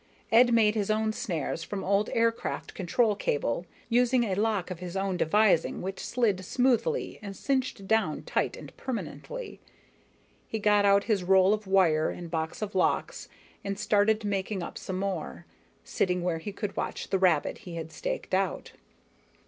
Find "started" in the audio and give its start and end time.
13.77-14.25